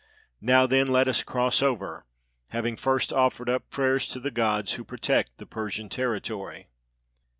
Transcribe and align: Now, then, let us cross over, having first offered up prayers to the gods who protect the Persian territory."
Now, 0.41 0.65
then, 0.65 0.87
let 0.87 1.07
us 1.07 1.21
cross 1.21 1.61
over, 1.61 2.07
having 2.49 2.75
first 2.75 3.13
offered 3.13 3.47
up 3.49 3.69
prayers 3.69 4.07
to 4.07 4.19
the 4.19 4.31
gods 4.31 4.73
who 4.73 4.83
protect 4.83 5.37
the 5.37 5.45
Persian 5.45 5.89
territory." 5.89 6.69